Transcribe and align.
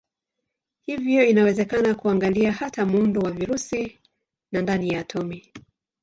Hivyo 0.85 1.25
inawezekana 1.25 1.95
kuangalia 1.95 2.51
hata 2.51 2.85
muundo 2.85 3.21
wa 3.21 3.31
virusi 3.31 3.99
na 4.51 4.61
ndani 4.61 4.89
ya 4.89 4.99
atomi. 4.99 5.53